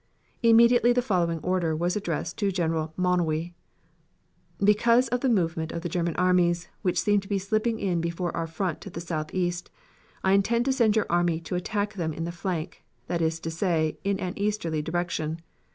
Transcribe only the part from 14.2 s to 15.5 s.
easterly direction.